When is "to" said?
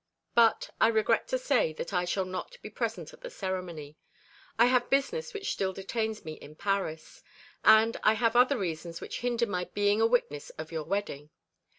1.27-1.37